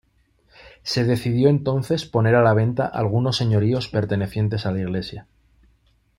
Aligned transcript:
Se 0.81 1.03
decidió 1.03 1.47
entonces 1.47 2.05
poner 2.07 2.33
a 2.33 2.41
la 2.41 2.55
venta 2.55 2.87
algunos 2.87 3.37
señoríos 3.37 3.87
pertenecientes 3.87 4.65
a 4.65 4.71
la 4.71 4.79
Iglesia. 4.79 5.27